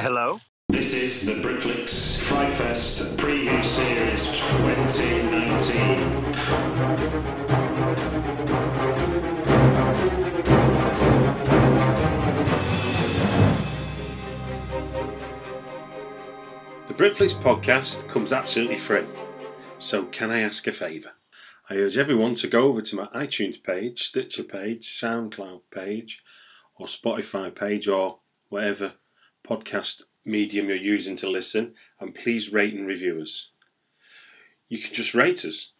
[0.00, 0.38] Hello.
[0.68, 5.96] This is the Britflicks Fright Fest Preview Series 2019.
[16.86, 19.04] The Britflicks podcast comes absolutely free.
[19.78, 21.14] So, can I ask a favour?
[21.68, 26.22] I urge everyone to go over to my iTunes page, Stitcher page, SoundCloud page,
[26.76, 28.92] or Spotify page, or whatever
[29.48, 33.50] podcast medium you're using to listen, and please rate and review us.
[34.68, 35.72] You can just rate us.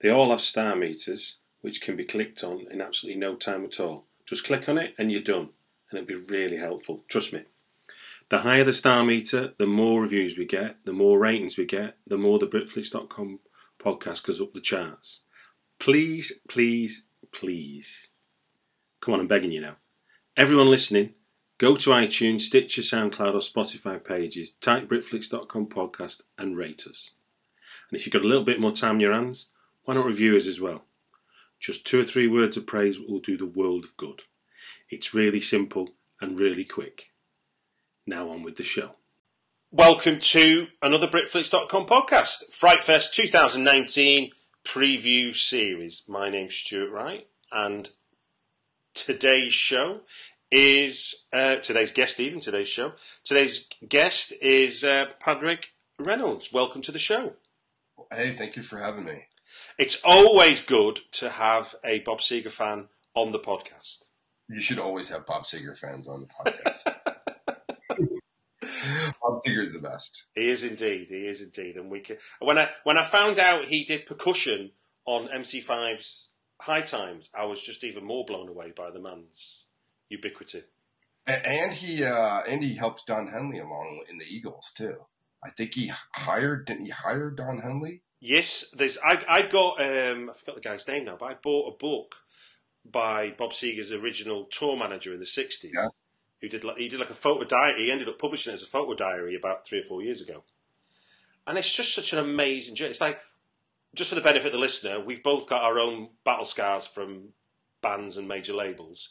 [0.00, 3.80] They all have star meters, which can be clicked on in absolutely no time at
[3.80, 4.04] all.
[4.26, 5.50] Just click on it and you're done,
[5.90, 7.04] and it'll be really helpful.
[7.08, 7.44] Trust me.
[8.28, 11.96] The higher the star meter, the more reviews we get, the more ratings we get,
[12.06, 13.40] the more the Britflicks.com
[13.78, 15.20] podcast goes up the charts.
[15.78, 18.08] Please, please, please.
[19.00, 19.76] Come on, I'm begging you now.
[20.36, 21.14] Everyone listening,
[21.58, 27.10] go to iTunes, Stitcher, SoundCloud, or Spotify pages, type Britflicks.com podcast, and rate us.
[27.90, 29.48] And if you've got a little bit more time in your hands,
[29.84, 30.84] why not review us as well?
[31.58, 34.22] Just two or three words of praise will do the world of good.
[34.88, 37.10] It's really simple and really quick.
[38.06, 38.92] Now on with the show.
[39.70, 44.30] Welcome to another Britflicks.com podcast, Frightfest 2019
[44.64, 46.04] preview series.
[46.08, 47.90] My name's Stuart Wright, and
[48.94, 50.00] today's show
[50.50, 52.20] is uh, today's guest.
[52.20, 52.92] Even today's show,
[53.24, 55.66] today's guest is uh, Padraig
[55.98, 56.52] Reynolds.
[56.52, 57.34] Welcome to the show.
[58.12, 59.24] Hey, thank you for having me.
[59.78, 64.04] It's always good to have a Bob Seger fan on the podcast.
[64.48, 66.94] You should always have Bob Seger fans on the podcast.
[69.22, 70.24] Bob Seger is the best.
[70.34, 71.08] He is indeed.
[71.08, 71.76] He is indeed.
[71.76, 74.70] And we can, when I when I found out he did percussion
[75.04, 79.66] on MC5's High Times, I was just even more blown away by the man's
[80.08, 80.62] ubiquity.
[81.26, 84.96] And he uh, and he helped Don Henley along in the Eagles too.
[85.44, 88.00] I think he hired didn't he hire Don Henley?
[88.20, 88.96] Yes, there's.
[89.04, 89.80] I I got.
[89.80, 92.16] Um, I forgot the guy's name now, but I bought a book
[92.90, 95.88] by Bob Seger's original tour manager in the '60s, Yeah.
[96.40, 97.84] who did like he did like a photo diary.
[97.86, 100.42] He ended up publishing it as a photo diary about three or four years ago,
[101.46, 102.90] and it's just such an amazing journey.
[102.92, 103.20] It's like
[103.94, 107.28] just for the benefit of the listener, we've both got our own battle scars from
[107.82, 109.10] bands and major labels,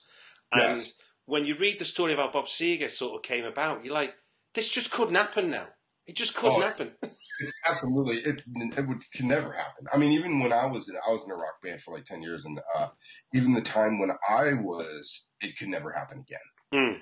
[0.51, 0.93] and Yes.
[1.25, 4.15] when you read the story of how Bob Seger sort of came about, you're like,
[4.53, 5.67] this just couldn't happen now.
[6.05, 6.65] It just couldn't Oh.
[6.65, 6.95] happen.
[7.39, 8.43] It's absolutely it.
[8.75, 9.85] It would can never happen.
[9.93, 12.05] I mean, even when I was in I was in a rock band for like
[12.05, 12.87] ten years, and uh,
[13.31, 16.39] even the time when I was, it could never happen again.
[16.73, 16.99] Mm.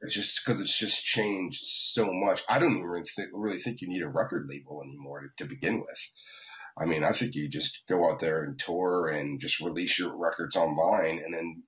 [0.00, 2.42] It's just because it's just changed so much.
[2.48, 5.48] I don't even really think, really think you need a record label anymore to, to
[5.48, 6.00] begin with.
[6.76, 10.16] I mean, I think you just go out there and tour and just release your
[10.16, 11.62] records online and then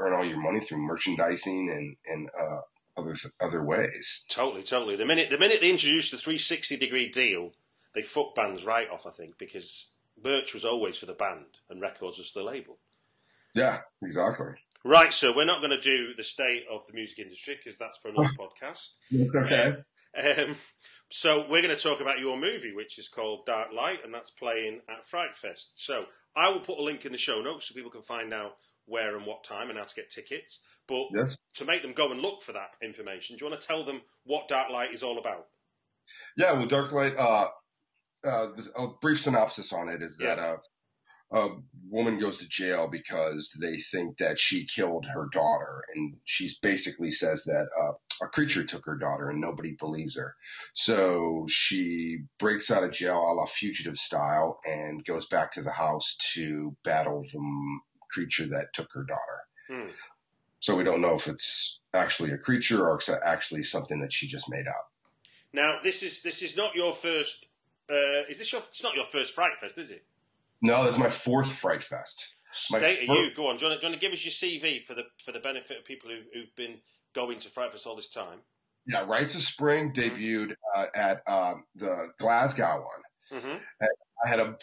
[0.00, 2.60] earn all your money through merchandising and and uh,
[2.96, 4.24] other other ways.
[4.28, 4.96] Totally, totally.
[4.96, 7.52] The minute the minute they introduced the 360 degree deal,
[7.94, 9.06] they fucked bands right off.
[9.06, 9.90] I think because
[10.22, 12.78] merch was always for the band and records was for the label.
[13.54, 14.54] Yeah, exactly.
[14.82, 17.98] Right, so we're not going to do the state of the music industry because that's
[17.98, 18.96] for another podcast.
[19.10, 19.74] It's okay.
[20.16, 20.56] Um,
[21.10, 24.30] so we're going to talk about your movie, which is called Dark Light, and that's
[24.30, 25.72] playing at Fright Fest.
[25.74, 28.56] So I will put a link in the show notes so people can find out
[28.90, 30.58] where and what time and how to get tickets.
[30.86, 31.36] But Yes.
[31.54, 34.02] to make them go and look for that information, do you want to tell them
[34.24, 35.46] what Dark Light is all about?
[36.36, 37.16] Yeah, well, Dark Light.
[37.16, 37.48] Uh,
[38.24, 40.44] uh, a brief synopsis on it is that Yeah.
[40.44, 40.56] uh,
[41.32, 41.48] a
[41.88, 47.12] woman goes to jail because they think that she killed her daughter, and she basically
[47.12, 50.34] says that uh, a creature took her daughter, and nobody believes her.
[50.74, 55.70] So she breaks out of jail a la fugitive style and goes back to the
[55.70, 57.80] house to battle the m-
[58.12, 59.40] creature that took her daughter.
[59.68, 59.90] Hmm.
[60.60, 64.48] So we don't know if it's actually a creature or actually something that she just
[64.48, 64.90] made up.
[65.52, 67.46] Now, this is this is not your first.
[67.88, 68.62] Uh, is this your?
[68.68, 70.04] It's not your first Fright Fest, is it?
[70.62, 72.34] No, this is my fourth Fright Fest.
[72.70, 73.34] My State of fir- you.
[73.34, 73.56] Go on.
[73.56, 75.32] Do you, want to, do you want to give us your CV for the for
[75.32, 76.76] the benefit of people who've, who've been
[77.14, 78.40] going to Fright Fest all this time?
[78.86, 83.40] Yeah, Rites of Spring debuted uh, at um, the Glasgow one.
[83.40, 83.56] Mm-hmm.
[84.24, 84.56] I had a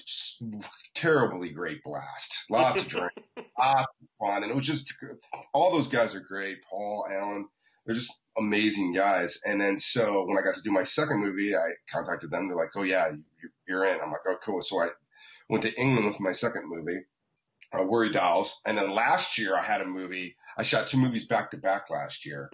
[0.93, 2.45] terribly great blast.
[2.49, 3.11] Lots of drink,
[3.59, 4.93] lots of fun, and it was just
[5.53, 6.57] all those guys are great.
[6.69, 7.47] Paul, Alan,
[7.85, 9.39] they're just amazing guys.
[9.45, 12.47] And then so when I got to do my second movie, I contacted them.
[12.47, 13.09] They're like, "Oh yeah,
[13.67, 14.89] you're in." I'm like, "Oh cool." So I
[15.49, 16.99] went to England with my second movie,
[17.73, 20.35] uh, Worry Dolls, and then last year I had a movie.
[20.57, 22.49] I shot two movies back to back last year,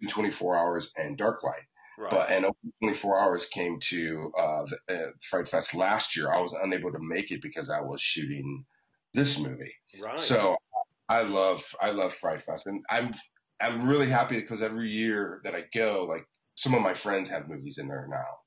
[0.00, 1.62] in 24 Hours and Dark Light.
[1.98, 2.10] Right.
[2.10, 6.32] But and Open 24 Hours came to uh, the, uh, Fright Fest last year.
[6.32, 8.64] I was unable to make it because I was shooting
[9.12, 9.72] this movie.
[10.02, 10.18] right.
[10.18, 10.56] So
[11.08, 13.14] I love I love Fright Fest, and I'm
[13.60, 16.26] I'm really happy because every year that I go, like
[16.56, 18.38] some of my friends have movies in there now,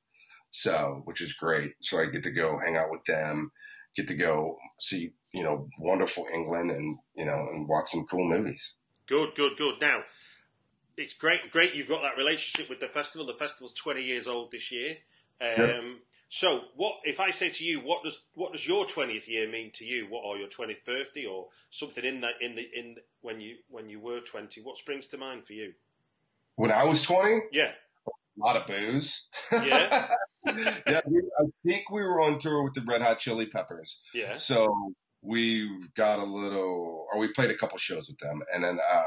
[0.49, 1.73] so which is great.
[1.81, 3.51] So I get to go hang out with them,
[3.95, 8.27] get to go see you know wonderful England, and you know and watch some cool
[8.27, 8.75] movies.
[9.07, 9.75] Good, good, good.
[9.79, 10.03] Now,
[10.97, 11.73] it's great, great.
[11.75, 13.25] You've got that relationship with the festival.
[13.25, 14.97] The festival's twenty years old this year.
[15.41, 15.81] Um, Yeah.
[16.29, 19.71] So, what if I say to you, what does what does your twentieth year mean
[19.75, 20.07] to you?
[20.09, 23.87] What or your twentieth birthday or something in that in the in when you when
[23.89, 24.59] you were twenty?
[24.61, 25.73] What springs to mind for you?
[26.55, 27.71] When I was 20, Yeah,
[28.07, 29.27] a lot of booze.
[29.51, 30.07] Yeah?
[30.45, 34.01] yeah, we, I think we were on tour with the Red Hot Chili Peppers.
[34.11, 38.63] yeah, So we got a little, or we played a couple shows with them, and
[38.63, 39.03] then uh,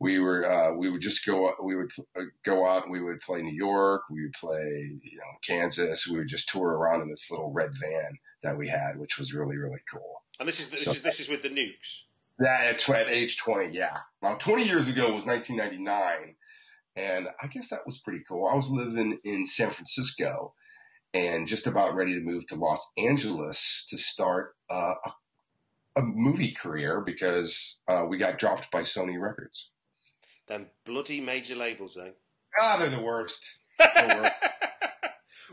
[0.00, 3.20] we were uh, we would just go we would uh, go out and we would
[3.20, 7.08] play New York, we would play you know Kansas, we would just tour around in
[7.08, 10.22] this little red van that we had, which was really really cool.
[10.38, 12.02] and this is this So- is this is with the nukes.
[12.40, 13.96] That at, at age 20, yeah.
[14.22, 16.36] Now 20 years ago was 1999,
[16.94, 18.46] and I guess that was pretty cool.
[18.46, 20.54] I was living in San Francisco
[21.12, 25.10] and just about ready to move to Los Angeles to start uh, a,
[25.96, 29.70] a movie career because uh, we got dropped by Sony Records.
[30.48, 32.10] Them bloody major labels, eh?
[32.60, 33.44] Ah, they're the worst.
[33.78, 34.34] They're worst.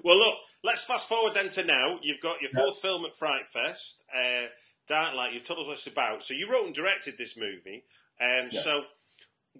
[0.03, 1.99] well, look, let's fast forward then to now.
[2.01, 4.45] You've got your fourth film at Fright Fest, uh,
[4.87, 5.33] Dark Light.
[5.33, 6.23] You've told us what it's about.
[6.23, 7.83] So you wrote and directed this movie.
[8.21, 8.61] Um, Yeah.
[8.61, 8.83] So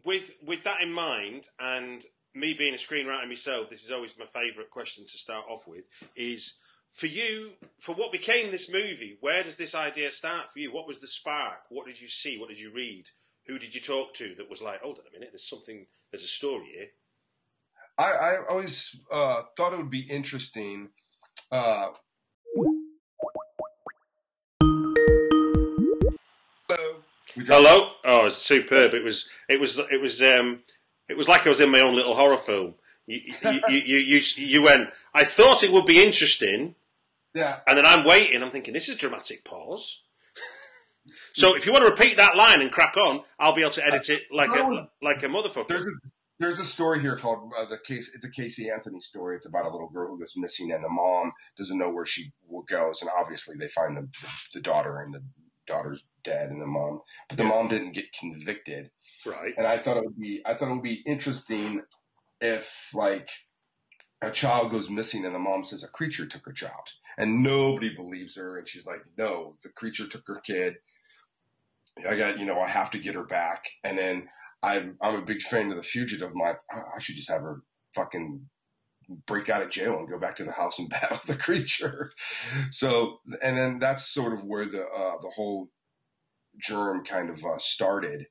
[0.04, 2.04] with with that in mind, and
[2.34, 5.84] me being a screenwriter myself, this is always my favourite question to start off with.
[6.16, 6.56] Is
[6.94, 10.72] for you, for what became this movie, where does this idea start for you?
[10.74, 11.60] What was the spark?
[11.70, 12.38] What did you see?
[12.38, 13.06] What did you read?
[13.47, 16.24] Who did you talk to that was like, hold on a minute, there's something, there's
[16.24, 16.88] a story here?
[17.97, 20.89] I, I always uh, thought it would be interesting.
[21.51, 21.89] Uh,
[26.68, 26.95] hello.
[27.36, 27.92] Hello.
[28.03, 28.94] Oh, it's superb.
[28.94, 29.30] It was.
[29.48, 29.80] It was.
[29.80, 30.21] It was.
[30.21, 30.63] Um.
[31.07, 32.74] It was like I was in my own little horror film.
[33.07, 34.89] You, you, you, you, you went.
[35.13, 36.75] I thought it would be interesting,
[37.36, 37.59] Yeah.
[37.68, 38.41] and then I'm waiting.
[38.41, 40.01] I'm thinking this is dramatic pause.
[41.36, 43.86] So if you want to repeat that line and crack on, I'll be able to
[43.86, 45.68] edit it like a like a motherfucker.
[45.68, 46.10] There's a
[46.40, 48.12] there's a story here called uh, the case.
[48.14, 49.38] It's a Casey Anthony story.
[49.38, 52.32] It's about a little girl who goes missing, and the mom doesn't know where she
[52.70, 54.08] goes, and obviously they find the
[54.54, 55.24] the daughter, and the
[55.68, 58.90] daughter's dead, and the mom, but the mom didn't get convicted.
[59.26, 59.54] Right.
[59.58, 61.82] And I thought it would be I thought it would be interesting
[62.42, 63.30] if like
[64.22, 67.96] a child goes missing and the mom says a creature took her child, and nobody
[67.96, 70.76] believes her, and she's like, no, the creature took her kid.
[72.07, 73.63] I got, you know, I have to get her back.
[73.83, 74.27] And then
[74.62, 76.31] I'm, I'm a big fan of the fugitive.
[76.36, 77.62] "Oh, I should just have her
[77.94, 78.42] fucking
[79.27, 82.12] break out of jail and go back to the house and battle the creature.
[82.71, 85.69] So, and then that's sort of where the, uh, the whole
[86.62, 88.25] germ kind of uh, started.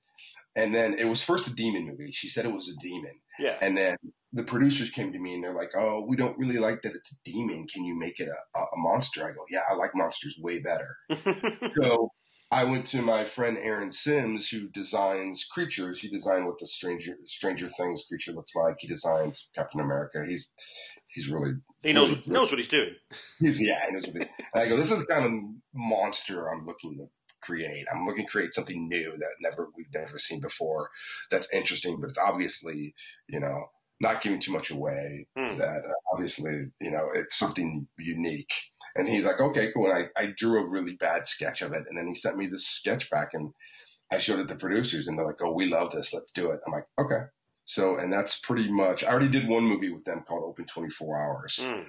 [0.56, 2.12] And then it was first a demon movie.
[2.12, 3.19] She said it was a demon.
[3.41, 3.56] Yeah.
[3.60, 3.96] And then
[4.32, 7.12] the producers came to me and they're like, "Oh, we don't really like that it's
[7.12, 7.67] a demon.
[7.67, 10.96] Can you make it a, a monster?" I go, "Yeah, I like monsters way better."
[11.82, 12.12] so
[12.55, 15.99] I went to my friend Aaron Sims, who designs creatures.
[15.99, 18.77] He designed what the Stranger Stranger Things creature looks like.
[18.79, 20.25] He designs Captain America.
[20.25, 20.53] He's
[21.08, 22.94] he's really he knows what, knows what he's doing.
[23.41, 23.81] he's yeah.
[23.87, 25.32] He knows what he, and I go, "This is the kind of
[25.75, 27.06] monster I'm looking to."
[27.43, 30.89] create i'm looking to create something new that never we've never seen before
[31.31, 32.94] that's interesting but it's obviously
[33.29, 33.67] you know
[34.01, 35.58] not giving too much away Hmm.
[35.58, 38.55] that uh, obviously you know it's something unique
[38.96, 39.91] and he's like okay cool.
[39.91, 41.84] And I, I drew a really bad sketch of it.
[41.89, 43.53] And then he sent me this sketch back and
[44.10, 46.13] i showed it to producers and they're like oh we love this.
[46.13, 46.60] Let's do it.
[46.67, 47.27] I'm like okay.
[47.65, 51.19] So and that's pretty much i already did one movie with them called open 24
[51.19, 51.58] hours.
[51.63, 51.84] Mm.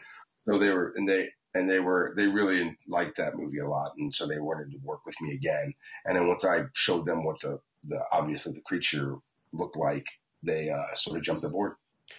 [0.47, 3.93] so they were and they and they were they really liked that movie a lot.
[3.97, 5.73] And so they wanted to work with me again.
[6.05, 9.15] And then once i showed them what the the obviously the creature
[9.53, 10.05] looked like
[10.45, 11.73] they uh, sort of jumped aboard.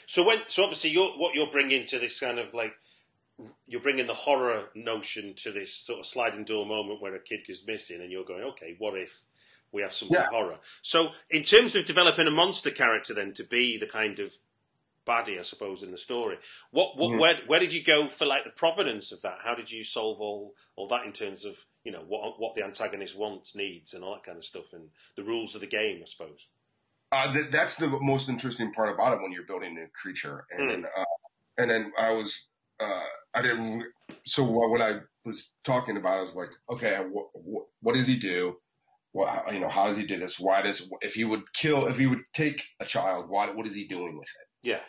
[0.06, 2.72] So when, so obviously, you're, what you're bringing to this kind of like,
[3.66, 7.40] you're bringing the horror notion to this sort of sliding door moment where a kid
[7.46, 9.20] goes missing, and you're going, okay, what if
[9.72, 10.26] we have some Yeah.
[10.30, 10.58] horror?
[10.82, 14.32] So in terms of developing a monster character, then to be the kind of
[15.06, 16.38] baddie, I suppose, in the story,
[16.70, 17.20] what, what, Mhm.
[17.20, 19.38] where, where did you go for like the provenance of that?
[19.44, 22.62] How did you solve all all that in terms of you know what what the
[22.64, 26.00] antagonist wants, needs, and all that kind of stuff, and the rules of the game,
[26.02, 26.48] I suppose.
[27.12, 30.60] Uh, th- that's the most interesting part about it when you're building a creature, and
[30.68, 30.70] Mm.
[30.70, 31.04] then uh,
[31.58, 32.48] and then I was
[32.80, 33.02] uh,
[33.34, 33.84] I didn't.
[34.26, 38.18] So what I was talking about, I was like, okay, what, what, what does he
[38.18, 38.56] do?
[39.12, 40.38] What you know, how does he do this?
[40.38, 43.74] Why does if he would kill, if he would take a child, why what is
[43.74, 44.68] he doing with it?
[44.68, 44.80] Yeah,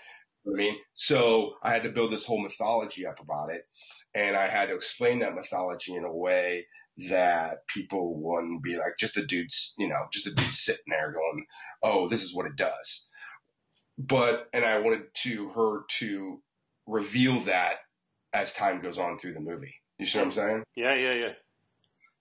[0.44, 3.62] You know I mean, so I had to build this whole mythology up about it,
[4.14, 6.66] and I had to explain that mythology in a way
[7.10, 11.14] that people wouldn't be like just a dude's, you know, just a dude sitting there
[11.14, 11.46] going,
[11.84, 13.08] "Oh, this is what it does."
[13.98, 16.42] But and I wanted to her to
[16.88, 17.76] reveal that
[18.34, 19.76] as time goes on through the movie.
[20.00, 20.64] You see what I'm saying?
[20.76, 21.34] yeah, yeah, yeah.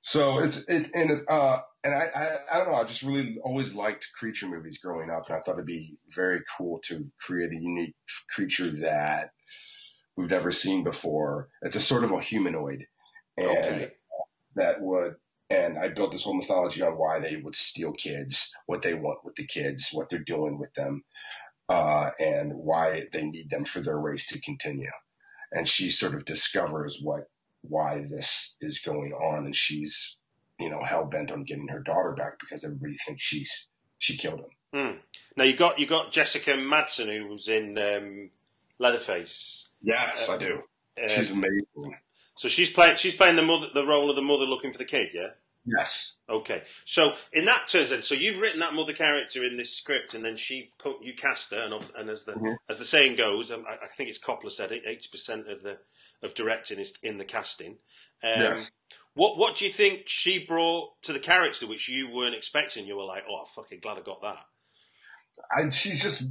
[0.00, 3.38] So it's it and it, uh and I, I I don't know I just really
[3.42, 7.50] always liked creature movies growing up and I thought it'd be very cool to create
[7.52, 7.96] a unique
[8.34, 9.30] creature that
[10.16, 11.48] we've never seen before.
[11.62, 12.86] It's a sort of a humanoid
[13.36, 13.92] and Okay.
[14.54, 15.16] that would
[15.50, 19.24] and I built this whole mythology on why they would steal kids, what they want
[19.24, 21.04] with the kids, what they're doing with them,
[21.68, 24.90] uh, and why they need them for their race to continue.
[25.52, 27.24] And she sort of discovers what
[27.62, 30.16] why this is going on, and she's
[30.58, 33.66] you know hell bent on getting her daughter back because everybody thinks she's
[33.98, 34.46] she killed him.
[34.74, 34.98] Mm.
[35.36, 38.30] Now you got you got Jessica Madsen who was in um,
[38.78, 39.68] Leatherface.
[39.82, 40.60] Yes, I do.
[41.02, 41.96] Uh, She's amazing.
[42.36, 44.84] so she's playing she's playing the mother the role of the mother looking for the
[44.84, 45.08] kid.
[45.14, 45.28] Yeah.
[45.66, 46.14] Yes.
[46.28, 50.14] Okay, so in that terms, then, so you've written that mother character in this script,
[50.14, 50.70] and then she
[51.02, 52.56] you cast her, and, and as the Mhm.
[52.68, 55.62] as the saying goes, um, I, I think it's Coppola said it, eighty percent of
[55.62, 55.78] the
[56.22, 57.78] of directing is in the casting.
[58.22, 58.70] Um, Yes.
[59.14, 62.86] What what do you think she brought to the character which you weren't expecting?
[62.86, 64.44] You were like, oh, fucking glad I got that.
[65.50, 66.24] I, she's just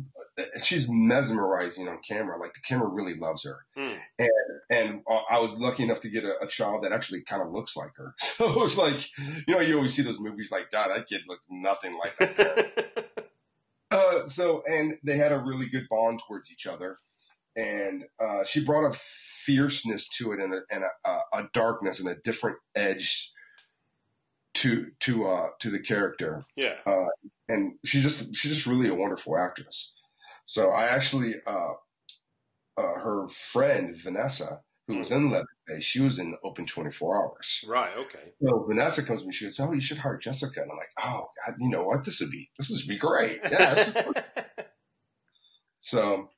[0.62, 2.40] she's mesmerizing on camera.
[2.40, 3.66] Like the camera really loves her.
[3.76, 3.98] Hmm.
[4.20, 4.30] And
[4.70, 7.52] and uh, I was lucky enough to get a, a child that actually kind of
[7.52, 8.14] looks like her.
[8.36, 9.08] So it was like,
[9.48, 13.32] you know, you always see those movies like, God, that kid looks nothing like that.
[13.92, 16.98] uh, so and they had a really good bond towards each other,
[17.56, 18.98] and uh, she brought a
[19.46, 23.32] fierceness to it and a, and a, a darkness and a different edge
[24.56, 26.76] to to uh to the character yeah.
[26.86, 27.08] uh,
[27.48, 29.94] and she's just she's just really a wonderful actress.
[30.46, 31.74] So I actually uh,
[32.78, 37.66] uh, her friend Vanessa, who was in Leatherface, she was in Open 24 Hours.
[37.68, 37.94] Right.
[37.98, 38.34] Okay.
[38.42, 40.92] So Vanessa comes to me, she goes, "Oh, you should hire Jessica," and I'm like,
[41.04, 42.04] "Oh, God, you know what?
[42.04, 44.12] This would be this would be great." Yeah.
[45.82, 46.30] so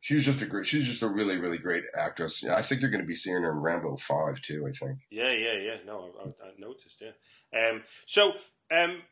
[0.00, 2.42] she was just a great, she's just a really really great actress.
[2.42, 4.66] Yeah, I think you're going to be seeing her in Rambo Five too.
[4.66, 4.98] I think.
[5.10, 5.76] Yeah, yeah, yeah.
[5.86, 7.02] No, I, I, noticed.
[7.02, 7.70] Yeah.
[7.70, 8.32] Um, so,
[8.74, 9.02] um,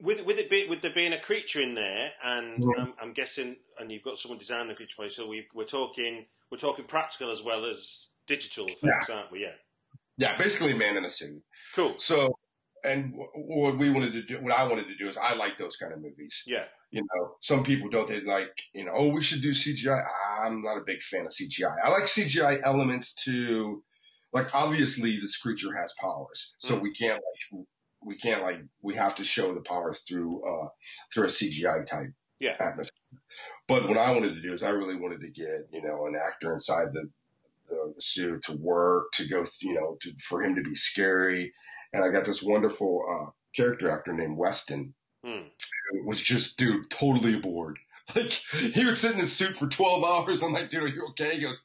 [0.00, 2.78] with with it be, with there being a creature in there, and Mhm.
[2.78, 5.64] I'm, I'm guessing, and you've got someone designing the creature for you, so we, we're
[5.64, 9.42] talking we're talking practical as well as digital effects, aren't we?
[9.42, 9.52] Yeah.
[10.18, 11.42] Yeah, basically man in a suit.
[11.74, 11.98] Cool.
[11.98, 12.38] So,
[12.86, 15.76] and what we wanted to do, what I wanted to do is I like those
[15.76, 16.42] kind of movies.
[16.46, 16.66] Yeah.
[16.90, 20.02] You know, some people don't, they like, you know, oh, we should do CGI.
[20.40, 21.74] I'm not a big fan of CGI.
[21.84, 23.82] I like CGI elements to,
[24.32, 26.54] like, obviously this creature has powers.
[26.58, 26.82] So Mhm.
[26.82, 27.66] we can't like,
[28.02, 30.68] we can't like, we have to show the powers through, uh,
[31.12, 32.56] through a CGI type Yeah.
[32.60, 32.92] atmosphere.
[33.68, 36.14] But what I wanted to do is I really wanted to get, you know, an
[36.16, 37.10] actor inside the,
[37.68, 41.52] the, the suit to work, to go, you know, to, for him to be scary.
[41.92, 45.48] And I got this wonderful, uh, character actor named Weston Hmm.
[45.90, 47.78] who was just, dude, totally bored.
[48.14, 50.40] Like, he would sit in his suit for 12 hours.
[50.40, 51.34] I'm like, dude, are you okay?
[51.34, 51.60] He goes,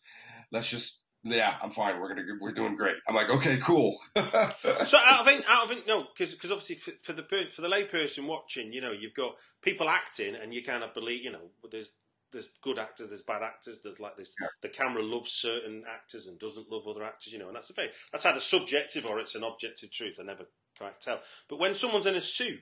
[0.51, 1.99] let's just, yeah, I'm fine.
[1.99, 2.95] We're to, we're doing great.
[3.07, 3.99] I'm like, okay, cool.
[4.15, 7.69] So of in, out of no, because because obviously for, for the per, for the
[7.69, 11.31] lay person watching, you know, you've got people acting, and you kind of believe, you
[11.31, 11.91] know, there's
[12.31, 14.33] there's good actors, there's bad actors, there's like this.
[14.39, 14.47] Yeah.
[14.61, 17.73] The camera loves certain actors and doesn't love other actors, you know, and that's a
[17.73, 20.17] very that's either subjective or it's an objective truth.
[20.19, 20.45] I never
[20.77, 21.19] quite tell.
[21.49, 22.59] But when someone's in a suit,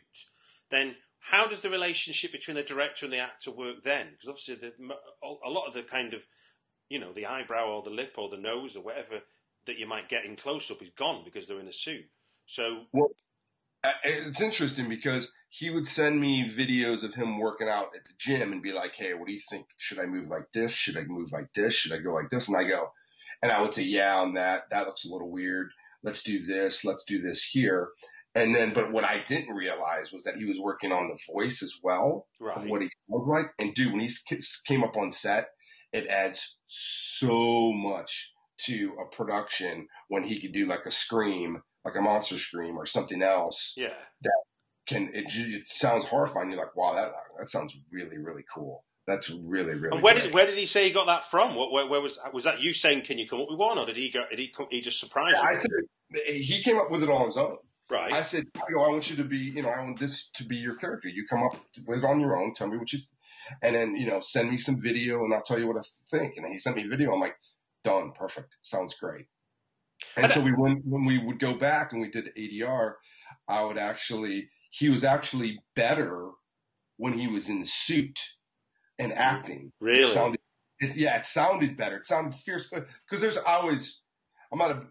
[0.72, 4.08] then how does the relationship between the director and the actor work then?
[4.12, 4.72] Because obviously, the,
[5.24, 6.22] a lot of the kind of
[6.90, 9.22] you know, the eyebrow or the lip or the nose or whatever
[9.66, 12.06] that you might get in close up is gone because they're in a suit.
[12.46, 13.10] So Well,
[13.84, 18.13] uh, it's interesting because he would send me videos of him working out at the
[18.18, 19.65] gym and be like, "Hey, what do you think?
[19.77, 20.72] Should I move like this?
[20.72, 21.74] Should I move like this?
[21.74, 22.91] Should I go like this?" And I go,
[23.41, 25.72] and I would say, "Yeah, on that, that looks a little weird.
[26.03, 26.86] Let's do this.
[26.86, 27.89] Let's do this here."
[28.36, 31.63] And then, but what I didn't realize was that he was working on the voice
[31.63, 32.27] as well
[32.58, 33.48] of what he sounds like.
[33.58, 34.12] And dude, when he
[34.68, 35.50] came up on set,
[35.91, 38.32] it adds so much
[38.65, 42.86] to a production when he could do like a scream, like a monster scream or
[42.86, 43.74] something else.
[44.24, 44.29] yeah.
[44.89, 46.51] Can it, it sounds horrifying?
[46.51, 48.84] You're like, wow, that that sounds really really cool.
[49.08, 49.96] That's really really.
[49.96, 50.25] And where great.
[50.25, 51.55] did where did he say he got that from?
[51.55, 53.03] What, where, where was was that you saying?
[53.03, 54.24] Can you come up with one, or did he go?
[54.29, 55.69] Did he come, he just surprised Yeah, I said
[56.25, 57.58] he came up with it on his own.
[57.89, 58.13] Right.
[58.13, 60.43] I said, you know, I want you to be, you know, I want this to
[60.43, 61.08] be your character.
[61.08, 62.53] You come up with it on your own.
[62.53, 63.10] Tell me what you, th-
[63.63, 65.81] and then, you know, send me some video and I'll tell you what I
[66.12, 66.36] think.
[66.38, 67.12] And he sent me video.
[67.12, 67.36] I'm like,
[67.84, 68.12] done.
[68.12, 68.58] Perfect.
[68.62, 69.25] Sounds great.
[70.15, 72.93] And so we went, when we would go back and we did ADR,
[73.48, 76.30] I would actually, he was actually better
[76.98, 78.20] when he was in the suit
[78.98, 79.72] and acting.
[79.80, 80.04] Really?
[80.04, 80.40] It sounded,
[80.80, 81.98] it, yeah, it sounded better.
[81.98, 84.00] It sounded fierce because there's always,
[84.52, 84.82] I'm not a,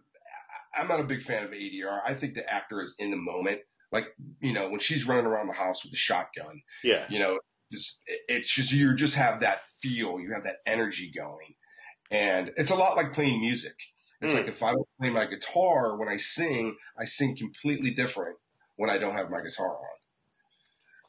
[0.75, 2.01] I'm not a big fan of ADR.
[2.05, 3.61] I think the actor is in the moment.
[3.91, 4.07] Like,
[4.41, 7.07] you know, when she's running around the house with a shotgun, Yeah.
[7.09, 7.39] you know,
[7.71, 11.55] it's just, you just have that feel, you have that energy going.
[12.11, 13.75] And it's a lot like playing music.
[14.21, 14.37] It's Mm.
[14.37, 18.37] like if I play my guitar when I sing, I sing completely different
[18.79, 19.99] when I don't have my guitar on.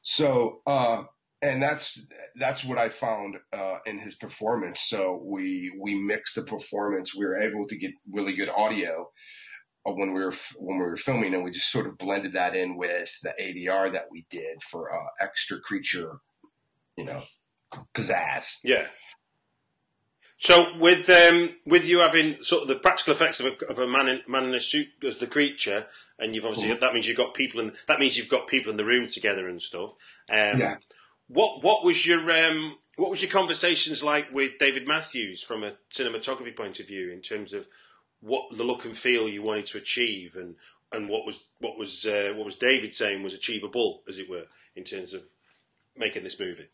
[0.02, 1.04] So, uh,
[1.42, 1.98] and that's
[2.36, 4.82] that's what I found uh, in his performance.
[4.88, 7.16] So we we mixed the performance.
[7.16, 9.10] We were able to get really good audio
[9.88, 12.56] uh, when we were when we were filming, and we just sort of blended that
[12.56, 16.20] in with the ADR that we did for uh, extra creature,
[16.98, 17.24] you know,
[17.94, 18.56] pizzazz.
[18.64, 18.88] Yeah.
[20.41, 23.86] So with um, with you having sort of the practical effects of a, of a
[23.86, 25.86] man in, man in a suit as the creature,
[26.17, 28.77] and you've obviously that means you've got people in that means you've got people in
[28.77, 29.91] the room together and stuff.
[30.29, 30.77] Um, Yeah.
[31.27, 35.74] What what was your um, what was your conversations like with David Matthews from a
[35.91, 37.67] cinematography point of view in terms of
[38.22, 40.55] what the look and feel you wanted to achieve and
[40.93, 44.46] and what was what was uh, what was David saying was achievable as it were
[44.74, 45.24] in terms of
[45.98, 46.69] making this movie?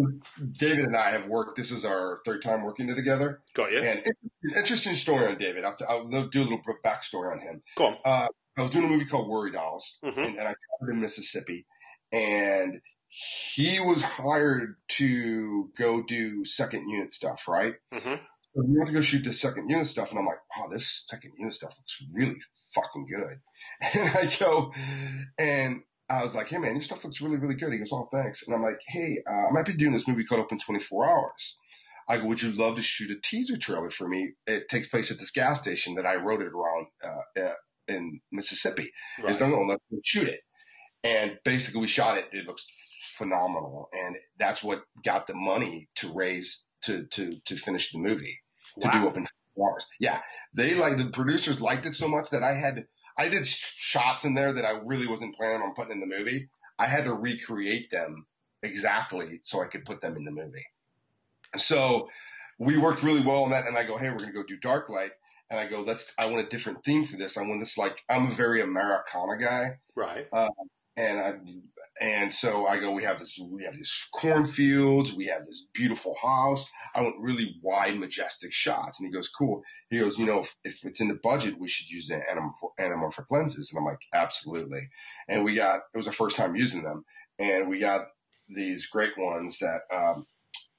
[0.00, 0.12] Well,
[0.52, 1.56] David and I have worked.
[1.56, 3.42] This is our third time working together.
[3.54, 3.78] Got you?
[3.78, 5.64] And interesting, interesting story on David.
[5.64, 7.62] I'll, t- I'll do a little backstory on him.
[7.76, 7.96] Go on.
[8.04, 10.16] Uh, I was doing a movie called Worry Dolls, Mhm.
[10.16, 11.66] and, and I covered in Mississippi,
[12.12, 17.74] and he was hired to go do second unit stuff, right?
[17.92, 18.14] hmm
[18.54, 21.04] So we went to go shoot the second unit stuff, and I'm like, wow, this
[21.06, 22.36] second unit stuff looks really
[22.74, 23.38] fucking good.
[23.94, 24.72] And I go,
[25.38, 27.72] and I was like, hey man, your stuff looks really, really good.
[27.72, 28.44] He goes, oh, thanks.
[28.46, 31.56] And I'm like, hey, uh, I might be doing this movie called Open 24 Hours.
[32.08, 34.32] I go, would you love to shoot a teaser trailer for me?
[34.46, 37.52] It takes place at this gas station that I wrote it around uh, uh,
[37.88, 38.92] in Mississippi.
[39.20, 39.40] Right.
[39.40, 40.40] no, no, let's shoot it.
[41.02, 42.26] And basically, we shot it.
[42.32, 42.64] It looks
[43.16, 48.40] phenomenal, and that's what got the money to raise to to to finish the movie
[48.80, 49.08] to do Wow.
[49.08, 49.86] open 24 hours.
[50.00, 50.20] Yeah,
[50.54, 52.86] they like the producers liked it so much that I had
[53.18, 56.48] I did shots in there that I really wasn't planning on putting in the movie.
[56.78, 58.26] I had to recreate them
[58.62, 60.66] exactly so I could put them in the movie.
[61.56, 62.08] So
[62.58, 64.88] we worked really well on that, and I go, hey, we're gonna go do Dark
[64.88, 65.12] Light.
[65.48, 66.12] And I go, let's.
[66.18, 67.36] I want a different theme for this.
[67.36, 70.26] I want this like I'm a very Americana guy, Right.
[70.32, 70.48] Uh,
[70.96, 71.34] and I
[72.00, 76.14] and so I go, we have this, we have these cornfields, we have this beautiful
[76.20, 76.68] house.
[76.94, 79.00] I want really wide, majestic shots.
[79.00, 79.62] And he goes, cool.
[79.88, 82.20] He goes, you know, if, if it's in the budget, we should use the
[82.78, 83.70] anamorphic, lenses.
[83.72, 84.88] And I'm like, absolutely.
[85.28, 87.04] And we got, it was the first time using them,
[87.38, 88.02] and we got
[88.48, 90.26] these great ones that um,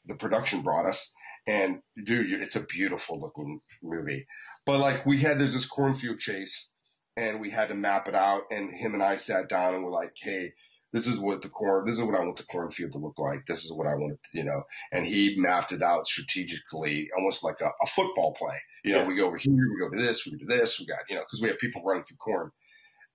[0.06, 1.12] the production brought us.
[1.48, 4.28] And dude, it's a beautiful looking movie.
[4.66, 6.70] But like we had, there's this cornfield chase
[7.16, 8.44] and we had to map it out.
[8.52, 10.52] And him and I sat down and we're like, hey,
[10.94, 13.46] this is what the corn, this is what I want the cornfield to look like.
[13.46, 14.64] This is what I want you know.
[14.92, 18.56] And he mapped it out strategically, almost like a, a football play.
[18.84, 19.08] You know, Yeah.
[19.08, 21.22] we go over here, we go to this, we do this, we got, you know,
[21.22, 22.52] because we have people running through corn,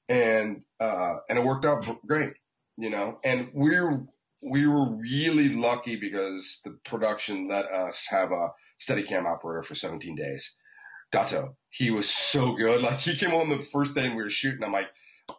[0.08, 2.34] and uh, and it worked out great,
[2.76, 3.18] you know.
[3.24, 4.04] And we're
[4.42, 10.16] we were really lucky because the production let us have a Steadicam operator for 17
[10.16, 10.56] days.
[11.12, 12.80] Dato, he was so good.
[12.82, 14.64] Like he came on the first day and we were shooting.
[14.64, 14.88] I'm like,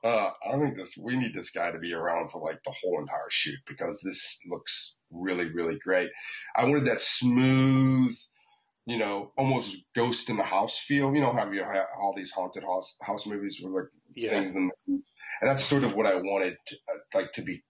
[0.03, 2.99] uh, I think this, we need this guy to be around for like the whole
[2.99, 6.09] entire shoot because this looks really, really great.
[6.55, 8.15] I wanted that smooth,
[8.85, 11.13] you know, almost ghost in the house feel.
[11.13, 14.29] You know, have you have all these haunted house house movies where like Yeah.
[14.29, 15.03] things in the, and
[15.49, 17.63] that's sort of what I wanted, to, uh, like to be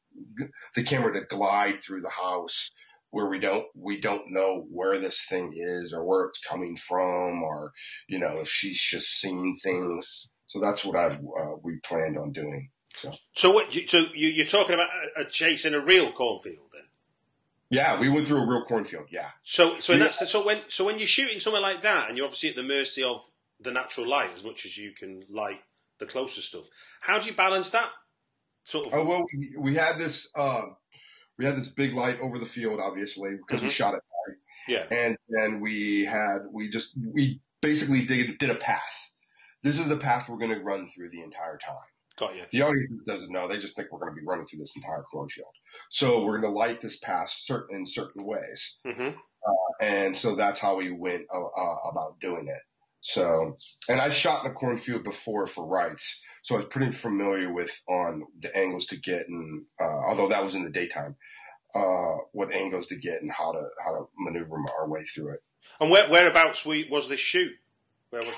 [0.76, 2.72] the camera to glide through the house
[3.12, 7.44] where we don't we don't know where this thing is or where it's coming from
[7.44, 7.72] or
[8.10, 10.33] you know if she's just seeing things.
[10.46, 12.70] So that's what I uh, we planned on doing.
[12.96, 13.74] So So what?
[13.74, 16.84] You, so you, you're talking about a, a chase in a real cornfield, then?
[17.70, 19.08] yeah, we went through a real cornfield.
[19.10, 19.30] Yeah.
[19.44, 20.00] So so Yeah.
[20.00, 22.64] that's so when so when you're shooting somewhere like that, and you're obviously at the
[22.64, 23.22] mercy of
[23.60, 25.62] the natural light as much as you can light
[26.00, 26.66] the closer stuff.
[27.02, 27.90] How do you balance that?
[28.66, 28.94] Sort of.
[28.94, 30.64] Oh well, we, we had this uh,
[31.38, 33.72] we had this big light over the field, obviously because we Mhm.
[33.72, 34.02] shot it,
[34.68, 34.86] yeah.
[34.92, 39.03] and then we had we just we basically did did a path.
[39.64, 41.76] This is the path we're going to run through the entire time.
[42.18, 42.44] Got you.
[42.52, 45.04] The audience doesn't know; they just think we're going to be running through this entire
[45.04, 45.48] cornfield.
[45.90, 49.10] So we're going to light this path certain in certain ways, hmm
[49.82, 52.62] and so that's how we went uh, uh, about doing it.
[53.02, 53.58] So,
[53.90, 57.72] and I shot in the cornfield before for Rites, so I was pretty familiar with
[57.90, 61.18] on the angles to get, and uh, although that was in the daytime,
[61.76, 65.40] uh, what angles to get and how to how to maneuver our way through it.
[65.80, 67.52] And where, whereabouts we, was this shoot?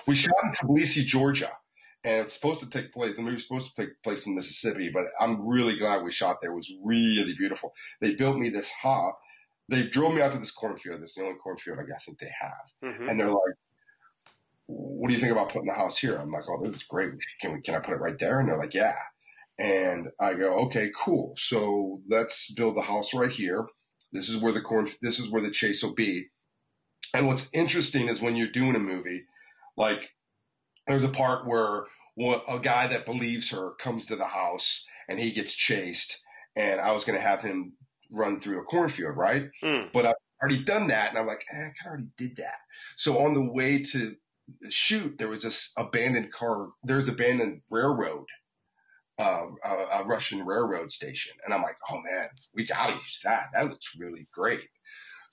[0.08, 1.52] We shot in Tbilisi, Georgia,
[2.04, 3.16] and it's supposed to take place.
[3.16, 6.38] The movie was supposed to take place in Mississippi, but I'm really glad we shot
[6.42, 6.52] there.
[6.52, 7.74] It was really beautiful.
[8.00, 9.14] They built me this hut.
[9.68, 11.02] They drove me out to this cornfield.
[11.02, 13.10] This is the only cornfield I guess think they have, Mhm.
[13.10, 13.56] and they're like,
[14.68, 17.12] "What do you think about putting the house here?" I'm like, "Oh, this is great.
[17.42, 17.62] Can we?
[17.62, 18.96] Can I put it right there?" And they're like, "Yeah."
[19.58, 21.36] And I go, "Okay, cool.
[21.38, 23.68] So let's build the house right here.
[24.12, 24.88] This is where the corn.
[25.02, 26.30] This is where the chase will be."
[27.14, 29.26] And what's interesting is when you're doing a movie,
[29.78, 30.10] like
[30.88, 31.86] there's a part where
[32.48, 36.20] a guy that believes her comes to the house and he gets chased,
[36.56, 37.74] and I was going to have him
[38.12, 39.50] run through a cornfield, right?
[39.64, 39.92] Mm.
[39.92, 42.60] But I've already done that, and I'm like, eh, I kind of already did that.
[42.96, 44.16] So on the way to
[44.70, 46.70] shoot, there was this abandoned car.
[46.84, 48.26] There's abandoned railroad,
[49.20, 53.20] uh, a, a Russian railroad station, and I'm like, oh man, we got to use
[53.24, 53.50] that.
[53.54, 54.68] That looks really great.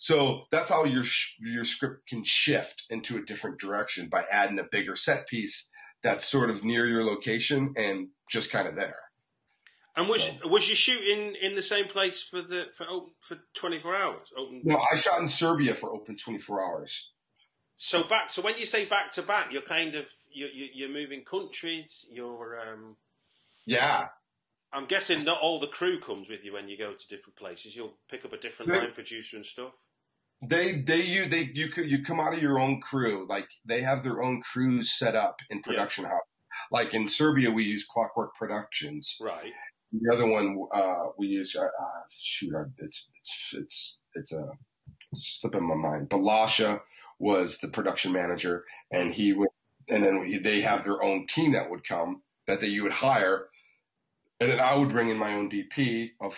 [0.03, 1.05] So that's how your
[1.38, 5.69] your script can shift into a different direction by adding a bigger set piece
[6.03, 8.97] that's sort of near your location and just kind of there.
[9.95, 12.85] And was So- was you shooting in the same place for the for
[13.21, 14.27] for twenty four hours?
[14.37, 14.62] Open.
[14.65, 17.12] No, I shot in Serbia for open 24 hours.
[17.77, 18.29] So back.
[18.31, 22.07] So when you say back to back, you're kind of you're, you're you're moving countries.
[22.11, 22.59] You're.
[22.61, 22.97] Um,
[23.67, 24.09] Yeah,
[24.73, 27.77] I'm guessing not all the crew comes with you when you go to different places.
[27.77, 28.81] You'll pick up a different Yeah.
[28.81, 29.75] line producer and stuff.
[30.42, 33.26] They they you they you could you come out of your own crew.
[33.28, 36.20] Like they have their own crews set up in production house.
[36.70, 39.16] Like in Serbia, we use Clockwork Productions.
[39.20, 39.52] Right.
[39.92, 44.48] The other one uh, we use uh, uh, shoot, uh, it's it's it's it's a
[45.14, 46.09] slipping my mind.
[46.09, 46.81] Balasha
[47.18, 49.50] was the production manager, and he would,
[49.88, 53.48] and then they have their own team that would come that they you would hire,
[54.40, 56.37] and then I would bring in my own DP of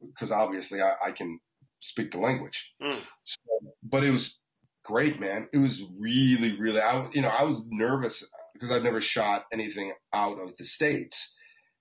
[0.00, 1.40] because obviously I, I can
[1.82, 2.72] speak the language.
[2.82, 3.00] Mm.
[3.24, 3.40] So,
[3.82, 4.38] but it was
[4.84, 5.48] great, man.
[5.52, 6.80] It was really, really.
[6.80, 11.34] I you know I was nervous because I'd never shot anything out of the states.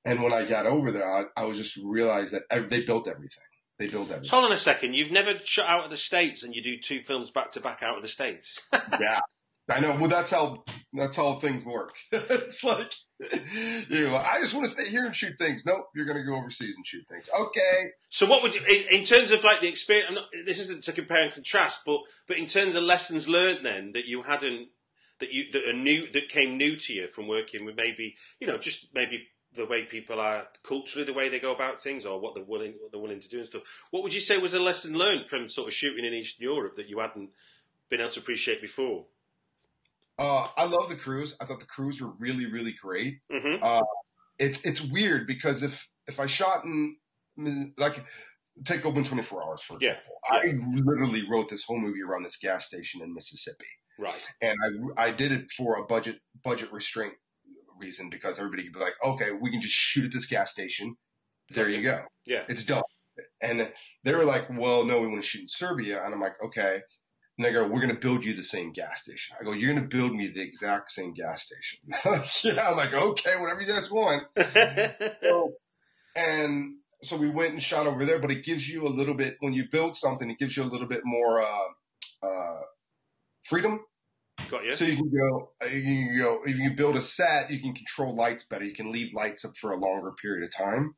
[0.04, 3.08] And when I got over there, I, I was just realized that ev- they built
[3.08, 3.44] everything.
[3.78, 4.30] They built everything.
[4.30, 4.96] So hold on a second.
[4.96, 7.84] You've never shot out of the states, and you do two films back to back
[7.84, 8.60] out of the states.
[8.74, 9.20] yeah,
[9.69, 9.95] I know.
[9.95, 11.93] Well, that's how that's how things work.
[12.12, 12.91] it's like
[13.89, 15.63] you know, I just want to stay here and shoot things.
[15.65, 17.30] Nope, you're going to go overseas and shoot things.
[17.38, 17.91] Okay.
[18.10, 20.13] So what would you, in terms of like the experience?
[20.13, 23.91] Not, this isn't to compare and contrast, but but in terms of lessons learned, then
[23.93, 24.69] that you hadn't
[25.19, 28.47] that you that are new that came new to you from working with maybe you
[28.47, 32.19] know just maybe the way people are culturally, the way they go about things, or
[32.19, 33.63] what they're willing what they're willing to do and stuff.
[33.91, 36.76] What would you say was a lesson learned from sort of shooting in Eastern Europe
[36.78, 37.30] that you hadn't
[37.89, 39.06] been able to appreciate before?
[40.17, 41.36] Uh, I love the crews.
[41.39, 43.19] I thought the crews were really, really great.
[43.32, 43.82] hmm Uh,
[44.39, 46.97] it's it's weird because if if I shot in
[47.78, 48.04] like
[48.65, 50.54] take open 24 hours for Yeah, example, I
[50.86, 53.67] literally wrote this whole movie around this gas station in Mississippi,
[54.00, 54.32] Right.
[54.41, 54.58] and
[54.97, 57.13] I I did it for a budget budget restraint
[57.78, 60.95] reason because everybody could be like, okay, we can just shoot at this gas station.
[61.50, 62.06] There you go.
[62.26, 62.45] Yeah.
[62.50, 62.84] It's done.
[63.41, 66.04] And they were like, well, no, we want to shoot in Serbia.
[66.04, 66.82] And I'm like, okay.
[67.38, 69.36] And they go, we're going to build you the same gas station.
[69.39, 71.80] I go, you're going to build me the exact same gas station.
[72.56, 72.70] yeah.
[72.70, 74.24] I'm like, okay, whatever you guys want.
[75.24, 75.54] So,
[76.15, 79.38] and so we went and shot over there, but it gives you a little bit,
[79.39, 82.60] when you build something, it gives you a little bit more, uh, uh,
[83.46, 83.80] freedom.
[84.50, 84.74] Got you.
[84.74, 87.74] So you can go, uh, you can go, if you build a set, you can
[87.74, 88.65] control lights better.
[88.65, 90.96] You can leave lights up for a longer period of time.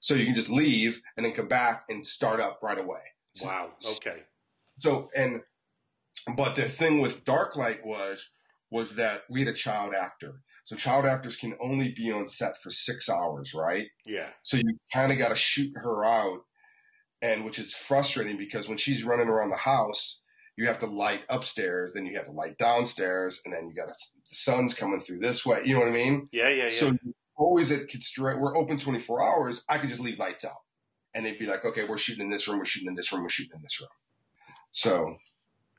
[0.00, 3.00] So you can just leave and then come back and start up right away.
[3.42, 3.70] Wow.
[3.96, 4.22] Okay.
[4.78, 5.42] So, and,
[6.36, 8.28] but the thing with Darklight was,
[8.70, 10.40] was that we had a child actor.
[10.64, 13.86] So child actors can only be on set for six hours, right?
[14.06, 14.28] Yeah.
[14.42, 16.40] So you kind of got to shoot her out.
[17.20, 20.22] And which is frustrating because when she's running around the house,
[20.56, 23.86] you have to light upstairs, then you have to light downstairs, and then you got
[23.86, 23.94] the
[24.24, 25.62] sun's coming through this way.
[25.64, 26.28] You know what I mean?
[26.32, 26.48] Yeah.
[26.48, 26.64] Yeah.
[26.64, 26.70] Yeah.
[26.70, 26.92] So
[27.36, 29.62] always at constraint, we're open 24 hours.
[29.68, 30.50] I could just leave lights out
[31.14, 32.58] and they'd be like, okay, we're shooting in this room.
[32.58, 33.22] We're shooting in this room.
[33.22, 33.90] We're shooting in this room.
[34.72, 35.16] So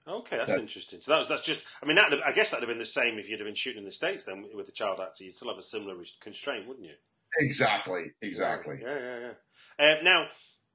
[0.07, 0.99] Okay, that's That- interesting.
[1.01, 1.63] So that's that's just.
[1.81, 3.79] I mean, that I guess that'd have been the same if you'd have been shooting
[3.79, 4.25] in the states.
[4.25, 6.95] Then with the child actor, you'd still have a similar constraint, wouldn't you?
[7.39, 8.77] exactly, exactly.
[8.81, 9.31] Yeah, yeah,
[9.79, 9.97] yeah.
[9.97, 10.27] Um, now,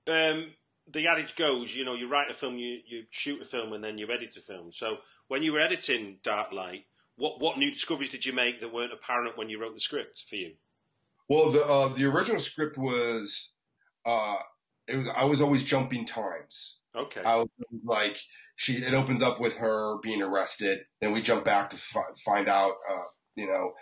[0.08, 0.54] um,
[0.90, 3.84] the adage goes, you know, you write a film, you you shoot a film, and
[3.84, 4.72] then you edit a film.
[4.72, 6.86] So when you were editing Dark Light,
[7.16, 10.24] what what new discoveries did you make that weren't apparent when you wrote the script
[10.28, 10.54] for you?
[11.28, 13.50] Well, the, uh, the original script was,
[14.06, 14.36] uh,
[14.86, 16.78] it was, I was always jumping times.
[16.96, 17.20] Okay.
[17.22, 17.48] I was
[17.84, 18.16] like,
[18.58, 20.80] she, it opens up with her being arrested.
[21.00, 23.04] Then we jump back to fi- find out, uh,
[23.36, 23.72] you know,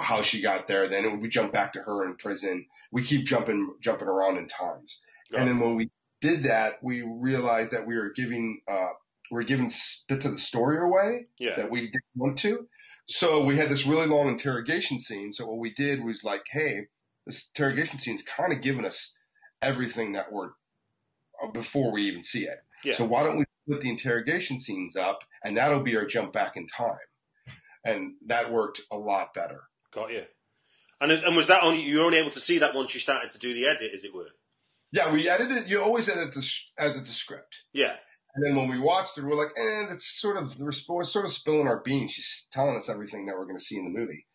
[0.00, 0.88] how she got there.
[0.88, 2.64] Then we jump back to her in prison.
[2.90, 4.98] We keep jumping, jumping around in times.
[5.30, 5.90] Got And then when we
[6.22, 8.94] did that, we realized that we were giving, uh,
[9.30, 9.70] we were giving
[10.08, 11.56] bits of the story away yeah.
[11.56, 12.66] that we didn't want to.
[13.06, 15.34] So we had this really long interrogation scene.
[15.34, 16.86] So what we did was like, hey,
[17.26, 19.12] this interrogation scene's kind of giving us
[19.60, 20.48] everything that we're
[21.42, 22.56] uh, before we even see it.
[22.82, 22.94] Yeah.
[22.94, 26.56] So why don't we split the interrogation scenes up and that'll be our jump back
[26.56, 26.96] in time.
[27.84, 29.62] And that worked a lot better.
[29.92, 30.24] Got you.
[31.00, 33.30] And and was that only you were only able to see that once you started
[33.30, 34.28] to do the edit, as it were?
[34.92, 37.62] Yeah, we edited, you always edit this as a script.
[37.72, 37.96] Yeah.
[38.34, 41.32] And then when we watched it, we're like, eh, that's sort of, we're sort of
[41.32, 42.12] spilling our beans.
[42.12, 44.26] She's telling us everything that we're going to see in the movie.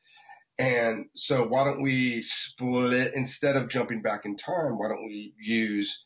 [0.58, 5.34] And so why don't we split, instead of jumping back in time, why don't we
[5.40, 6.06] use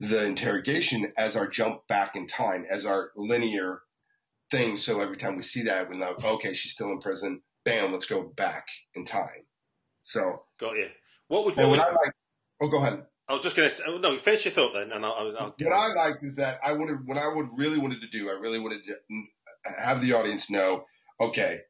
[0.00, 3.82] the interrogation as our jump back in time, as our linear
[4.50, 4.76] thing.
[4.76, 7.42] So every time we see that, we know, okay, she's still in prison.
[7.64, 9.44] Bam, let's go back in time.
[10.02, 10.88] So, Got you.
[11.28, 12.14] What would, what would what I like,
[12.62, 13.04] oh, go ahead.
[13.28, 15.12] I was just going to say, oh, no, finish your thought then, and I'll.
[15.12, 18.08] I'll, I'll What I liked is that I wanted, what I would really wanted to
[18.08, 18.94] do, I really wanted to
[19.78, 20.84] have the audience know,
[21.20, 21.60] okay,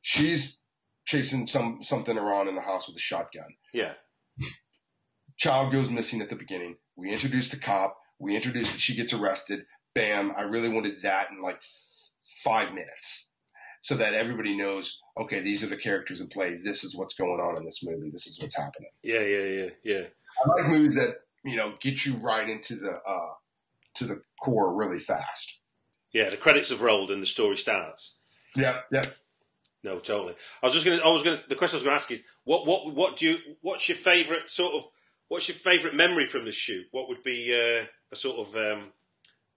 [0.00, 0.58] she's
[1.04, 3.48] chasing some something around in the house with a shotgun.
[3.74, 3.92] yeah.
[5.36, 6.76] Child goes missing at the beginning.
[7.00, 7.96] We introduce the cop.
[8.18, 9.64] We introduce that she gets arrested.
[9.94, 10.34] Bam!
[10.36, 11.62] I really wanted that in like
[12.44, 13.28] five minutes,
[13.80, 16.58] so that everybody knows, okay, these are the characters in play.
[16.62, 18.10] This is what's going on in this movie.
[18.10, 18.90] This is what's happening.
[19.02, 20.02] Yeah, yeah, yeah, yeah.
[20.44, 23.32] I like movies that you know get you right into the uh,
[23.94, 25.58] to the core really fast.
[26.12, 28.18] Yeah, the credits have rolled and the story starts.
[28.56, 29.06] Yep, yep.
[29.82, 30.34] No, totally.
[30.62, 31.02] I was just to.
[31.02, 31.48] I was to.
[31.48, 33.38] The question I was to ask is, what, what, what do you?
[33.62, 34.84] What's your favourite sort of?
[35.30, 36.88] What's your favourite memory from the shoot?
[36.90, 38.92] What would be uh, a sort of um,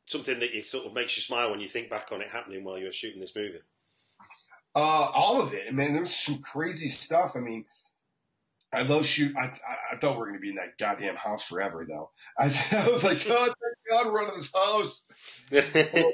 [0.06, 2.64] something that you sort of makes you smile when you think back on it happening
[2.64, 3.58] while you're shooting this movie?
[4.76, 5.66] Uh, all of it.
[5.68, 7.32] I mean, there's some crazy stuff.
[7.36, 7.66] I mean,
[8.72, 9.36] I love shoot.
[9.36, 12.12] I, I, I thought we were going to be in that goddamn house forever, though.
[12.38, 13.58] I, I was like, oh, thank
[13.90, 15.06] God, we're out of this house.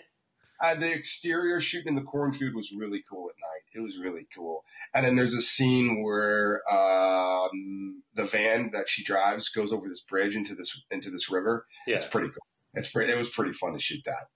[0.62, 3.64] Uh, the exterior shooting in the cornfield was really cool at night.
[3.74, 4.64] It was really cool.
[4.94, 10.02] And then there's a scene where um, the van that she drives goes over this
[10.02, 11.66] bridge into this into this river.
[11.88, 12.46] yeah, It's pretty cool.
[12.74, 13.12] It's pretty.
[13.12, 14.28] It was pretty fun to shoot that,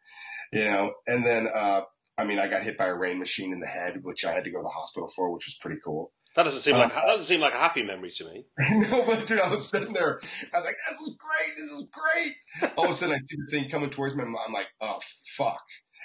[0.52, 0.94] you know.
[1.08, 1.82] And then, uh,
[2.18, 4.44] I mean, I got hit by a rain machine in the head, which I had
[4.46, 6.12] to go to the hospital for, which was pretty cool.
[6.36, 8.46] that doesn't seem Uh, like that doesn't seem like a happy memory to me.
[8.90, 10.20] no, but dude, I was sitting there.
[10.54, 11.56] I was like, "This is great.
[11.58, 14.24] This is great." All of a sudden, I see the thing coming towards me.
[14.24, 15.00] I'm like, "Oh
[15.38, 15.62] fuck!"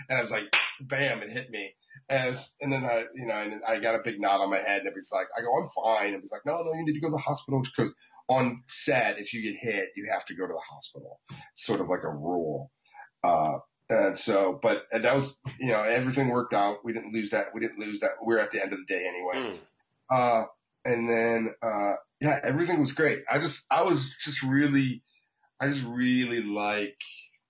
[0.09, 0.45] And I was like,
[0.81, 1.75] "Bam!" It hit me.
[2.09, 4.59] And, was- and then I, you know, and I got a big knot on my
[4.59, 4.81] head.
[4.81, 7.01] And everybody's like, "I go, I'm fine." And he's like, "No, no, you need to
[7.01, 7.95] go to the hospital because
[8.29, 11.21] on set, if you get hit, you have to go to the hospital.
[11.31, 12.71] It's sort of like a rule."
[13.25, 13.59] Uh,
[13.91, 16.85] and so, but and that was, you know, everything worked out.
[16.85, 17.47] We didn't lose that.
[17.55, 18.11] We didn't lose that.
[18.25, 19.57] We are at the end of the day anyway.
[19.57, 19.59] Mm.
[20.11, 20.45] Uh,
[20.85, 23.21] and then, uh, yeah, everything was great.
[23.31, 25.03] I just, I was just really,
[25.61, 26.97] I just really like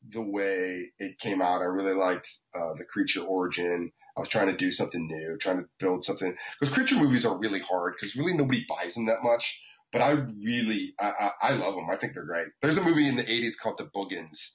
[0.06, 1.60] the way it came out.
[1.60, 3.92] I really liked, uh, the creature origin.
[4.16, 7.38] I was trying to do something new, trying to build something because creature movies are
[7.38, 9.60] really hard because really nobody buys them that much.
[9.92, 11.88] But I really, I, I, I love them.
[11.90, 12.48] I think they're great.
[12.60, 14.50] There's a movie in the 80s called The Boogens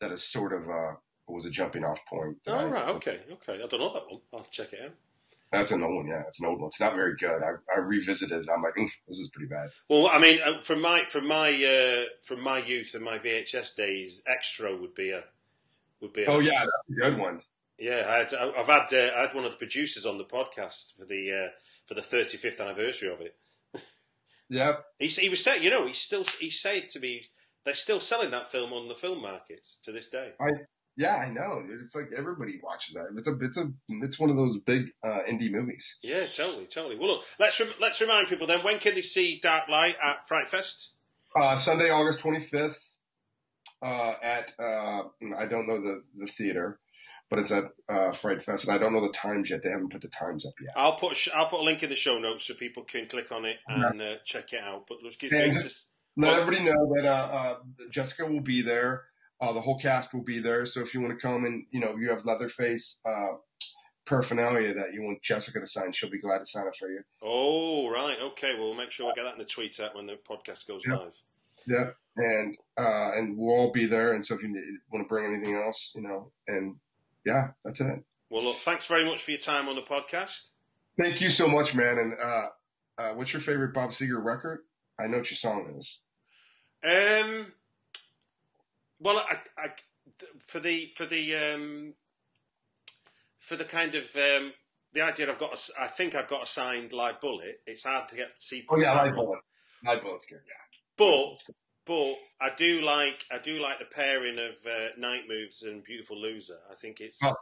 [0.00, 0.94] that is sort of, uh,
[1.28, 2.36] was a jumping off point.
[2.44, 3.62] that Oh right, okay, okay.
[3.62, 4.20] I don't know that one.
[4.34, 4.92] I'll check it out.
[5.52, 6.06] That's an old one.
[6.08, 6.68] Yeah, it's an old one.
[6.68, 7.42] It's not very good.
[7.42, 8.48] I, I revisited it.
[8.54, 9.68] I'm like, "Oof, this is pretty bad.
[9.88, 13.76] Well, I mean, uh, from my from my uh, from my youth and my VHS
[13.76, 15.24] days, Xtro would be a
[16.00, 16.24] would be.
[16.24, 17.40] A, Oh yeah, that's a good one.
[17.78, 18.06] yeah.
[18.08, 21.04] I had, I've had uh, I had one of the producers on the podcast for
[21.04, 21.50] the uh,
[21.86, 23.36] for the 35th anniversary of it.
[24.48, 27.24] yeah, He he was saying, you know, he still he said to me,
[27.64, 30.32] they're still selling that film on the film markets to this day.
[30.96, 31.64] Yeah, I know.
[31.80, 33.06] It's like everybody watches that.
[33.16, 35.98] It's a, it's a, it's one of those big uh, indie movies.
[36.02, 36.98] Yeah, totally, totally.
[36.98, 38.62] Well, look, let's rem- let's remind people then.
[38.62, 40.90] When can they see Dark Light at Fright Fest?
[41.34, 42.76] Uh, Sunday, August 25th,
[43.82, 45.02] uh, at, uh,
[45.38, 46.78] I don't know the, the theater,
[47.30, 49.62] but it's at, uh, Fright Fest, and I don't know the times yet.
[49.62, 50.74] They haven't put the times up yet.
[50.76, 53.08] I'll put a sh- I'll put a link in the show notes so people can
[53.08, 54.84] click on it and uh, check it out.
[54.86, 57.56] But let's give And just let everybody know that, uh, uh,
[57.90, 59.04] Jessica will be there.
[59.42, 60.64] Uh, the whole cast will be there.
[60.64, 63.34] So if you want to come and, you know, you have Leatherface, uh,
[64.06, 67.00] paraphernalia that you want Jessica to sign, she'll be glad to sign it for you.
[67.22, 68.54] Oh right, okay.
[68.54, 70.82] Well, we'll make sure I get that in the tweet out when the podcast goes
[70.86, 70.96] Yeah.
[70.96, 71.12] live.
[71.66, 74.14] Yeah, and uh, and we'll all be there.
[74.14, 76.76] And so if you need, want to bring anything else, you know, and
[77.24, 78.02] yeah, that's it.
[78.30, 80.48] Well, look, thanks very much for your time on the podcast.
[80.98, 81.98] Thank you so much, man.
[81.98, 82.46] And uh,
[82.98, 84.60] uh, what's your favorite Bob Seger record?
[84.98, 86.00] I know what your song is.
[86.84, 87.46] Um,
[89.02, 89.68] Well, I, I,
[90.38, 91.94] for the for the um,
[93.38, 94.52] for the kind of um,
[94.92, 97.60] the idea I've got, a, I think I've got a signed live bullet.
[97.66, 98.64] It's hard to get to see.
[98.68, 99.40] Oh yeah, live bullet.
[99.84, 100.40] Live bullet's good.
[100.46, 100.54] Yeah,
[100.96, 101.36] but
[101.84, 106.20] but I do like I do like the pairing of uh, night moves and beautiful
[106.20, 106.58] loser.
[106.70, 107.18] I think it's.
[107.22, 107.34] Oh,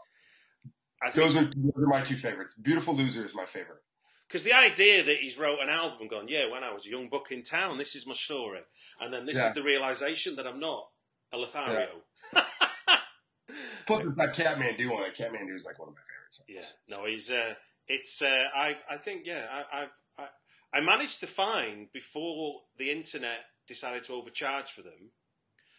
[1.02, 2.54] I think, those, are, those are my two favorites.
[2.54, 3.82] Beautiful loser is my favorite.
[4.28, 7.08] Because the idea that he's wrote an album, gone, yeah, when I was a young
[7.08, 8.60] buck in town, this is my story,
[9.00, 9.48] and then this yeah.
[9.48, 10.88] is the realization that I'm not
[11.32, 11.88] a Lothario.
[12.34, 12.42] Yeah.
[13.86, 15.02] Plus, it's that Kathmandu one.
[15.16, 16.30] Kathmandu is like one of my favorites.
[16.30, 16.76] Songs.
[16.88, 17.30] Yeah, no, he's.
[17.30, 17.54] Uh,
[17.88, 18.22] it's.
[18.22, 18.76] Uh, I.
[18.88, 19.22] I think.
[19.24, 19.88] Yeah, I, I've.
[20.18, 25.10] I, I managed to find before the internet decided to overcharge for them,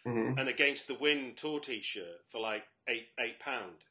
[0.06, 0.38] mm-hmm.
[0.38, 3.84] an Against the Wind tour T-shirt for like eight eight pound.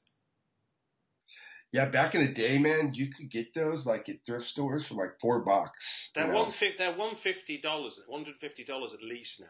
[1.72, 4.96] Yeah, back in the day, man, you could get those like at thrift stores for
[4.96, 6.12] like four bucks.
[6.14, 6.78] They're one fifty.
[6.78, 8.00] They're one fifty dollars.
[8.08, 9.48] One hundred fifty dollars at least now.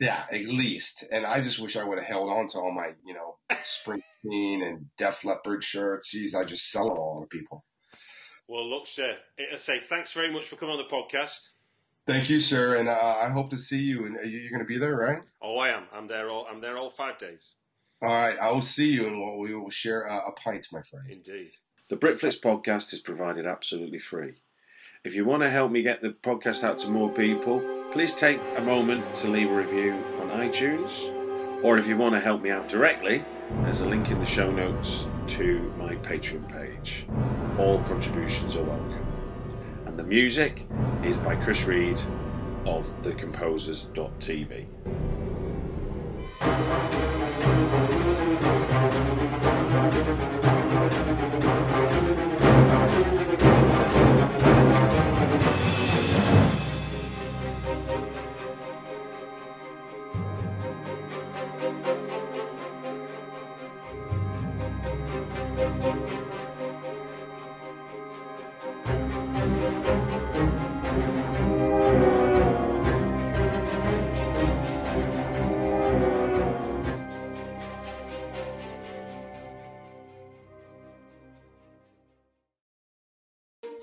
[0.00, 1.04] Yeah, at least.
[1.10, 4.62] And I just wish I would have held on to all my, you know, Springsteen
[4.66, 6.14] and Def Leppard shirts.
[6.14, 7.64] Jeez, I just sell it all to people.
[8.46, 9.16] Well, look, sir,
[9.52, 11.48] I say thanks very much for coming on the podcast.
[12.06, 14.06] Thank you, sir, and uh, I hope to see you.
[14.06, 15.20] And you're going to be there, right?
[15.42, 15.84] Oh, I am.
[15.92, 16.46] I'm there all.
[16.50, 17.56] I'm there all five days.
[18.00, 21.04] All right, I will see you, and we will share a, a pint, my friend.
[21.10, 21.50] Indeed.
[21.90, 24.36] The Britflicks podcast is provided absolutely free.
[25.04, 27.60] If you want to help me get the podcast out to more people,
[27.92, 31.14] please take a moment to leave a review on iTunes.
[31.62, 33.24] Or if you want to help me out directly,
[33.62, 37.06] there's a link in the show notes to my Patreon page.
[37.58, 39.06] All contributions are welcome.
[39.86, 40.66] And the music
[41.04, 42.00] is by Chris Read
[42.66, 44.66] of thecomposers.tv.